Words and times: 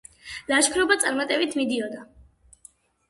ლაშქრობა 0.51 0.97
წარმატებით 1.05 1.53
მიდიოდა. 1.63 2.03